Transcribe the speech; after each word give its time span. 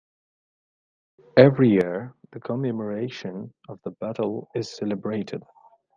Every 1.37 1.69
year, 1.69 2.15
the 2.31 2.39
commemoration 2.39 3.53
of 3.69 3.79
the 3.83 3.91
battle 3.91 4.49
is 4.55 4.67
celebrated. 4.75 5.43